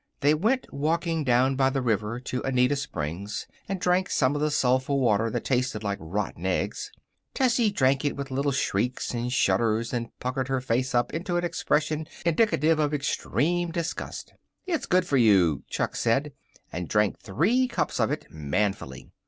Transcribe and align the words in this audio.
They 0.21 0.33
went 0.33 0.65
walking 0.73 1.23
down 1.23 1.55
by 1.55 1.69
the 1.69 1.79
river 1.83 2.19
to 2.21 2.41
Oneida 2.43 2.75
Springs, 2.75 3.45
and 3.69 3.79
drank 3.79 4.09
some 4.09 4.33
of 4.33 4.41
the 4.41 4.49
sulphur 4.49 4.95
water 4.95 5.29
that 5.29 5.45
tasted 5.45 5.83
like 5.83 5.99
rotten 6.01 6.43
eggs. 6.43 6.91
Tessie 7.35 7.69
drank 7.69 8.03
it 8.03 8.15
with 8.15 8.31
little 8.31 8.51
shrieks 8.51 9.13
and 9.13 9.31
shudders 9.31 9.93
and 9.93 10.09
puckered 10.19 10.47
her 10.47 10.59
face 10.59 10.95
up 10.95 11.13
into 11.13 11.37
an 11.37 11.43
expression 11.43 12.07
indicative 12.25 12.79
of 12.79 12.95
extreme 12.95 13.69
disgust. 13.69 14.33
"It's 14.65 14.87
good 14.87 15.05
for 15.05 15.17
you," 15.17 15.61
Chuck 15.69 15.95
said, 15.95 16.33
and 16.71 16.87
drank 16.89 17.19
three 17.19 17.67
cups 17.67 17.99
of 17.99 18.09
it, 18.09 18.25
manfully. 18.31 19.11